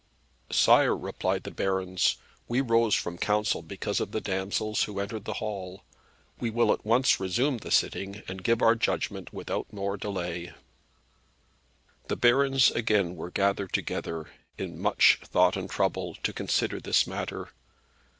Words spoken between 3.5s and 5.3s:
because of the damsels who entered in